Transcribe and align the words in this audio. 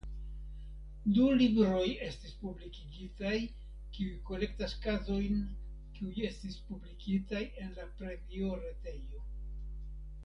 Du 1.17 1.25
libroj 1.41 1.83
estis 2.05 2.31
publikigitaj 2.39 3.35
kiuj 3.97 4.15
kolektas 4.31 4.73
kazojn 4.87 5.39
kiuj 5.99 6.17
estis 6.31 6.59
publikigitaj 6.71 7.43
en 7.67 7.79
la 7.81 7.87
premioretejo. 8.01 9.27